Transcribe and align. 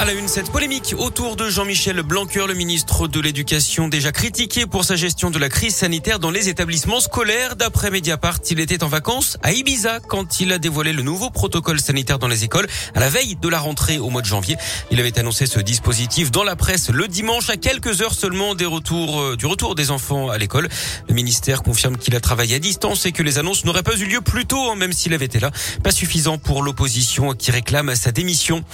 À 0.00 0.06
la 0.06 0.14
une, 0.14 0.28
cette 0.28 0.50
polémique 0.50 0.94
autour 0.96 1.36
de 1.36 1.50
Jean-Michel 1.50 2.00
Blanquer, 2.00 2.46
le 2.48 2.54
ministre 2.54 3.06
de 3.06 3.20
l'Éducation, 3.20 3.86
déjà 3.86 4.12
critiqué 4.12 4.64
pour 4.64 4.82
sa 4.82 4.96
gestion 4.96 5.30
de 5.30 5.38
la 5.38 5.50
crise 5.50 5.74
sanitaire 5.74 6.18
dans 6.18 6.30
les 6.30 6.48
établissements 6.48 7.00
scolaires. 7.00 7.54
D'après 7.54 7.90
Mediapart, 7.90 8.38
il 8.50 8.60
était 8.60 8.82
en 8.82 8.88
vacances 8.88 9.36
à 9.42 9.52
Ibiza 9.52 10.00
quand 10.00 10.40
il 10.40 10.54
a 10.54 10.58
dévoilé 10.58 10.94
le 10.94 11.02
nouveau 11.02 11.28
protocole 11.28 11.80
sanitaire 11.80 12.18
dans 12.18 12.28
les 12.28 12.44
écoles 12.44 12.66
à 12.94 13.00
la 13.00 13.10
veille 13.10 13.36
de 13.36 13.46
la 13.46 13.58
rentrée 13.58 13.98
au 13.98 14.08
mois 14.08 14.22
de 14.22 14.26
janvier. 14.26 14.56
Il 14.90 14.98
avait 15.00 15.18
annoncé 15.18 15.44
ce 15.44 15.60
dispositif 15.60 16.30
dans 16.30 16.44
la 16.44 16.56
presse 16.56 16.88
le 16.88 17.06
dimanche 17.06 17.50
à 17.50 17.58
quelques 17.58 18.00
heures 18.00 18.14
seulement 18.14 18.54
des 18.54 18.64
retours, 18.64 19.20
euh, 19.20 19.36
du 19.36 19.44
retour 19.44 19.74
des 19.74 19.90
enfants 19.90 20.30
à 20.30 20.38
l'école. 20.38 20.70
Le 21.08 21.14
ministère 21.14 21.62
confirme 21.62 21.98
qu'il 21.98 22.16
a 22.16 22.20
travaillé 22.20 22.56
à 22.56 22.58
distance 22.58 23.04
et 23.04 23.12
que 23.12 23.22
les 23.22 23.36
annonces 23.36 23.66
n'auraient 23.66 23.82
pas 23.82 23.98
eu 23.98 24.06
lieu 24.06 24.22
plus 24.22 24.46
tôt, 24.46 24.70
hein, 24.70 24.76
même 24.76 24.94
s'il 24.94 25.12
avait 25.12 25.26
été 25.26 25.40
là. 25.40 25.50
Pas 25.84 25.92
suffisant 25.92 26.38
pour 26.38 26.62
l'opposition 26.62 27.34
qui 27.34 27.50
réclame 27.50 27.94
sa 27.94 28.12
démission. 28.12 28.64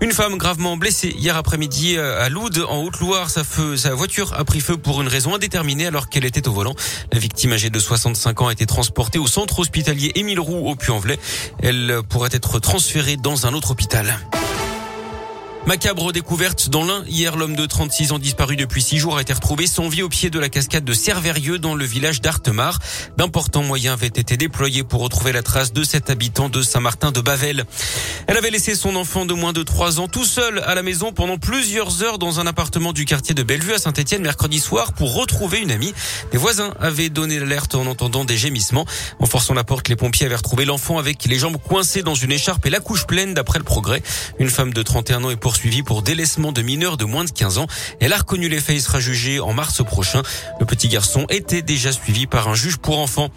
Une 0.00 0.12
femme 0.12 0.38
gravement 0.38 0.75
blessé 0.76 1.14
hier 1.16 1.36
après-midi 1.36 1.96
euh, 1.96 2.24
à 2.24 2.28
Loud, 2.28 2.64
en 2.68 2.82
Haute-Loire. 2.82 3.30
Sa, 3.30 3.42
sa 3.76 3.94
voiture 3.94 4.32
a 4.34 4.44
pris 4.44 4.60
feu 4.60 4.76
pour 4.76 5.02
une 5.02 5.08
raison 5.08 5.34
indéterminée 5.34 5.86
alors 5.86 6.08
qu'elle 6.08 6.24
était 6.24 6.46
au 6.48 6.52
volant. 6.52 6.74
La 7.12 7.18
victime 7.18 7.52
âgée 7.52 7.70
de 7.70 7.78
65 7.78 8.42
ans 8.42 8.48
a 8.48 8.52
été 8.52 8.66
transportée 8.66 9.18
au 9.18 9.26
centre 9.26 9.58
hospitalier 9.58 10.12
Émile 10.14 10.40
Roux 10.40 10.68
au 10.68 10.74
Puy-en-Velay. 10.74 11.18
Elle 11.62 12.00
pourrait 12.08 12.30
être 12.32 12.58
transférée 12.58 13.16
dans 13.16 13.46
un 13.46 13.54
autre 13.54 13.70
hôpital. 13.70 14.18
Macabre 15.66 16.12
découverte 16.12 16.68
dans 16.68 16.84
l'Ain. 16.84 17.02
Hier, 17.08 17.36
l'homme 17.36 17.56
de 17.56 17.66
36 17.66 18.12
ans 18.12 18.20
disparu 18.20 18.54
depuis 18.54 18.80
six 18.80 18.98
jours 18.98 19.16
a 19.16 19.20
été 19.20 19.32
retrouvé 19.32 19.66
sans 19.66 19.88
vie 19.88 20.04
au 20.04 20.08
pied 20.08 20.30
de 20.30 20.38
la 20.38 20.48
cascade 20.48 20.84
de 20.84 20.92
Cerverieux 20.92 21.58
dans 21.58 21.74
le 21.74 21.84
village 21.84 22.20
d'Artemar. 22.20 22.78
D'importants 23.16 23.64
moyens 23.64 23.94
avaient 23.94 24.06
été 24.06 24.36
déployés 24.36 24.84
pour 24.84 25.00
retrouver 25.00 25.32
la 25.32 25.42
trace 25.42 25.72
de 25.72 25.82
cet 25.82 26.08
habitant 26.08 26.48
de 26.48 26.62
Saint-Martin 26.62 27.10
de 27.10 27.20
Bavel. 27.20 27.64
Elle 28.28 28.36
avait 28.36 28.50
laissé 28.50 28.76
son 28.76 28.94
enfant 28.94 29.26
de 29.26 29.34
moins 29.34 29.52
de 29.52 29.64
trois 29.64 29.98
ans 29.98 30.06
tout 30.06 30.24
seul 30.24 30.60
à 30.60 30.76
la 30.76 30.84
maison 30.84 31.12
pendant 31.12 31.36
plusieurs 31.36 32.00
heures 32.04 32.18
dans 32.18 32.38
un 32.38 32.46
appartement 32.46 32.92
du 32.92 33.04
quartier 33.04 33.34
de 33.34 33.42
Bellevue 33.42 33.72
à 33.72 33.78
Saint-Etienne 33.78 34.22
mercredi 34.22 34.60
soir 34.60 34.92
pour 34.92 35.16
retrouver 35.16 35.58
une 35.58 35.72
amie. 35.72 35.92
Les 36.32 36.38
voisins 36.38 36.74
avaient 36.78 37.08
donné 37.08 37.40
l'alerte 37.40 37.74
en 37.74 37.86
entendant 37.86 38.24
des 38.24 38.36
gémissements. 38.36 38.86
En 39.18 39.26
forçant 39.26 39.54
la 39.54 39.64
porte, 39.64 39.88
les 39.88 39.96
pompiers 39.96 40.26
avaient 40.26 40.36
retrouvé 40.36 40.64
l'enfant 40.64 40.98
avec 40.98 41.24
les 41.24 41.40
jambes 41.40 41.56
coincées 41.56 42.04
dans 42.04 42.14
une 42.14 42.30
écharpe 42.30 42.64
et 42.66 42.70
la 42.70 42.78
couche 42.78 43.04
pleine 43.04 43.34
d'après 43.34 43.58
le 43.58 43.64
progrès. 43.64 44.00
Une 44.38 44.50
femme 44.50 44.72
de 44.72 44.82
31 44.84 45.24
ans 45.24 45.30
est 45.30 45.36
pour 45.36 45.55
suivi 45.56 45.82
pour 45.82 46.02
délaissement 46.02 46.52
de 46.52 46.62
mineurs 46.62 46.96
de 46.96 47.04
moins 47.04 47.24
de 47.24 47.30
15 47.30 47.58
ans. 47.58 47.66
Elle 48.00 48.12
a 48.12 48.18
reconnu 48.18 48.48
les 48.48 48.60
faits 48.60 48.76
et 48.76 48.80
sera 48.80 49.00
jugée 49.00 49.40
en 49.40 49.52
mars 49.52 49.82
prochain. 49.84 50.22
Le 50.60 50.66
petit 50.66 50.88
garçon 50.88 51.26
était 51.30 51.62
déjà 51.62 51.92
suivi 51.92 52.26
par 52.26 52.48
un 52.48 52.54
juge 52.54 52.76
pour 52.76 52.98
enfants. 52.98 53.30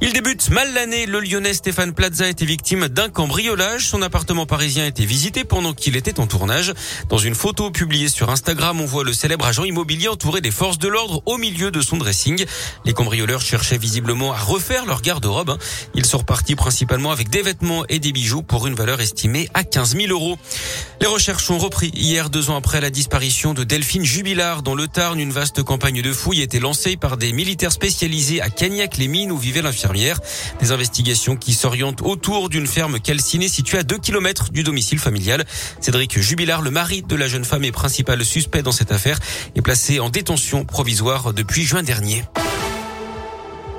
Il 0.00 0.12
débute 0.12 0.50
mal 0.50 0.72
l'année. 0.72 1.06
Le 1.06 1.20
lyonnais 1.20 1.52
Stéphane 1.52 1.92
Plaza 1.92 2.28
était 2.28 2.44
victime 2.44 2.88
d'un 2.88 3.08
cambriolage. 3.08 3.86
Son 3.86 4.02
appartement 4.02 4.46
parisien 4.46 4.84
a 4.84 4.86
été 4.86 5.04
visité 5.04 5.44
pendant 5.44 5.72
qu'il 5.72 5.96
était 5.96 6.20
en 6.20 6.26
tournage. 6.26 6.72
Dans 7.08 7.18
une 7.18 7.34
photo 7.34 7.70
publiée 7.70 8.08
sur 8.08 8.30
Instagram, 8.30 8.80
on 8.80 8.86
voit 8.86 9.04
le 9.04 9.12
célèbre 9.12 9.46
agent 9.46 9.64
immobilier 9.64 10.08
entouré 10.08 10.40
des 10.40 10.52
forces 10.52 10.78
de 10.78 10.88
l'ordre 10.88 11.22
au 11.26 11.36
milieu 11.38 11.70
de 11.70 11.80
son 11.80 11.96
dressing. 11.96 12.44
Les 12.84 12.92
cambrioleurs 12.92 13.40
cherchaient 13.40 13.78
visiblement 13.78 14.32
à 14.32 14.38
refaire 14.38 14.86
leur 14.86 15.02
garde-robe. 15.02 15.58
Ils 15.94 16.06
sont 16.06 16.18
repartis 16.18 16.54
principalement 16.54 17.10
avec 17.10 17.30
des 17.30 17.42
vêtements 17.42 17.84
et 17.88 17.98
des 17.98 18.12
bijoux 18.12 18.42
pour 18.42 18.66
une 18.68 18.74
valeur 18.74 19.00
estimée 19.00 19.48
à 19.54 19.64
15 19.64 19.96
000 19.96 20.12
euros. 20.12 20.38
Les 21.00 21.06
recherches 21.06 21.50
ont 21.50 21.58
repris 21.64 21.90
hier, 21.94 22.28
deux 22.28 22.50
ans 22.50 22.56
après 22.56 22.82
la 22.82 22.90
disparition 22.90 23.54
de 23.54 23.64
Delphine 23.64 24.04
Jubilard 24.04 24.62
dans 24.62 24.74
le 24.74 24.86
Tarn. 24.86 25.18
Une 25.18 25.32
vaste 25.32 25.62
campagne 25.62 26.02
de 26.02 26.12
fouilles 26.12 26.42
été 26.42 26.60
lancée 26.60 26.98
par 26.98 27.16
des 27.16 27.32
militaires 27.32 27.72
spécialisés 27.72 28.42
à 28.42 28.50
Cagnac-les-Mines 28.50 29.32
où 29.32 29.38
vivait 29.38 29.62
l'infirmière 29.62 30.20
des 30.60 30.72
investigations 30.72 31.36
qui 31.36 31.54
s'orientent 31.54 32.02
autour 32.02 32.50
d'une 32.50 32.66
ferme 32.66 33.00
calcinée 33.00 33.48
située 33.48 33.78
à 33.78 33.82
2 33.82 33.96
km 33.96 34.52
du 34.52 34.62
domicile 34.62 34.98
familial. 34.98 35.46
Cédric 35.80 36.20
Jubilard, 36.20 36.60
le 36.60 36.70
mari 36.70 37.00
de 37.00 37.16
la 37.16 37.28
jeune 37.28 37.46
femme 37.46 37.64
et 37.64 37.72
principal 37.72 38.22
suspect 38.26 38.62
dans 38.62 38.70
cette 38.70 38.92
affaire, 38.92 39.18
est 39.56 39.62
placé 39.62 40.00
en 40.00 40.10
détention 40.10 40.66
provisoire 40.66 41.32
depuis 41.32 41.62
juin 41.62 41.82
dernier. 41.82 42.24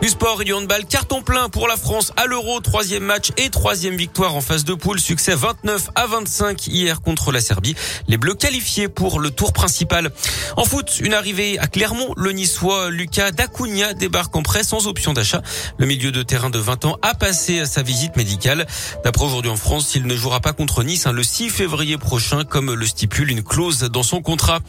Du 0.05 0.11
sport 0.11 0.43
et 0.43 0.45
du 0.45 0.53
handball, 0.53 0.85
carton 0.85 1.23
plein 1.23 1.49
pour 1.49 1.67
la 1.67 1.77
France 1.77 2.13
à 2.16 2.27
l'Euro, 2.27 2.59
troisième 2.59 3.01
match 3.01 3.31
et 3.38 3.49
troisième 3.49 3.95
victoire 3.95 4.35
en 4.35 4.41
phase 4.41 4.63
de 4.63 4.75
poule, 4.75 4.99
succès 4.99 5.33
29 5.33 5.89
à 5.95 6.05
25 6.05 6.67
hier 6.67 7.01
contre 7.01 7.31
la 7.31 7.41
Serbie. 7.41 7.73
Les 8.07 8.17
Bleus 8.17 8.35
qualifiés 8.35 8.88
pour 8.88 9.19
le 9.19 9.31
tour 9.31 9.51
principal. 9.51 10.11
En 10.57 10.63
foot, 10.63 10.99
une 11.01 11.16
arrivée 11.16 11.57
à 11.57 11.66
Clermont, 11.66 12.13
le 12.17 12.33
Niçois 12.33 12.91
Lucas 12.91 13.31
Dacunha 13.31 13.95
débarque 13.95 14.35
en 14.35 14.43
prêt 14.43 14.63
sans 14.63 14.85
option 14.85 15.13
d'achat. 15.13 15.41
Le 15.79 15.88
milieu 15.88 16.11
de 16.11 16.22
terrain 16.22 16.51
de 16.51 16.59
20 16.59 16.85
ans 16.85 16.97
a 17.01 17.16
passé 17.16 17.61
à 17.61 17.66
sa 17.66 17.81
visite 17.81 18.16
médicale. 18.16 18.67
D'après 19.03 19.25
aujourd'hui 19.25 19.49
en 19.49 19.57
France, 19.57 19.95
il 19.95 20.05
ne 20.05 20.16
jouera 20.16 20.39
pas 20.39 20.53
contre 20.53 20.83
Nice 20.83 21.07
hein, 21.07 21.13
le 21.13 21.23
6 21.23 21.49
février 21.49 21.97
prochain 21.97 22.43
comme 22.43 22.72
le 22.72 22.85
stipule 22.85 23.31
une 23.31 23.41
clause 23.41 23.79
dans 23.79 24.03
son 24.03 24.22
contrat. 24.22 24.59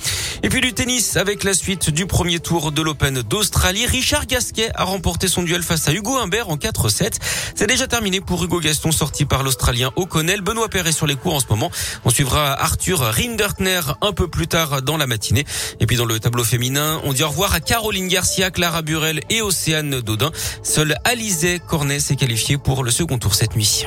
Et 0.47 0.49
puis 0.49 0.61
du 0.61 0.73
tennis 0.73 1.17
avec 1.17 1.43
la 1.43 1.55
suite 1.55 1.91
du 1.91 2.07
premier 2.07 2.39
tour 2.39 2.71
de 2.71 2.81
l'Open 2.81 3.21
d'Australie. 3.21 3.84
Richard 3.84 4.27
Gasquet 4.27 4.71
a 4.77 4.84
remporté 4.84 5.27
son 5.27 5.43
duel 5.43 5.65
face 5.65 5.89
à 5.89 5.93
Hugo 5.93 6.19
Humbert 6.19 6.51
en 6.51 6.57
4-7. 6.57 7.15
C'est 7.57 7.67
déjà 7.67 7.89
terminé 7.89 8.21
pour 8.21 8.45
Hugo 8.45 8.61
Gaston 8.61 8.93
sorti 8.93 9.25
par 9.25 9.43
l'Australien 9.43 9.91
O'Connell. 9.97 10.43
Benoît 10.43 10.69
Perret 10.69 10.93
sur 10.93 11.09
les 11.09 11.17
cours 11.17 11.34
en 11.34 11.41
ce 11.41 11.47
moment. 11.51 11.73
On 12.05 12.11
suivra 12.11 12.53
Arthur 12.53 13.01
Rindertner 13.01 13.81
un 14.03 14.12
peu 14.12 14.29
plus 14.29 14.47
tard 14.47 14.83
dans 14.83 14.97
la 14.97 15.09
matinée. 15.09 15.45
Et 15.81 15.87
puis 15.87 15.97
dans 15.97 16.05
le 16.05 16.21
tableau 16.21 16.45
féminin, 16.45 17.01
on 17.03 17.13
dit 17.13 17.25
au 17.25 17.28
revoir 17.28 17.53
à 17.53 17.59
Caroline 17.59 18.07
Garcia, 18.07 18.53
Clara 18.53 18.83
Burel 18.83 19.23
et 19.28 19.43
Océane 19.43 20.01
Dodin. 20.01 20.31
Seul 20.63 20.95
Alizé 21.03 21.59
Cornet 21.59 21.99
s'est 21.99 22.15
qualifié 22.15 22.57
pour 22.57 22.84
le 22.84 22.93
second 22.93 23.19
tour 23.19 23.34
cette 23.34 23.57
nuit. 23.57 23.87